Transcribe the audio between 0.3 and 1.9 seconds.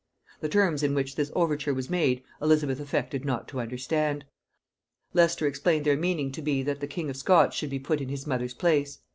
The terms in which this overture was